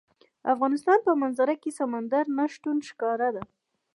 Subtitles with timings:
[0.43, 3.43] د افغانستان په منظره کې سمندر نه شتون ښکاره ده.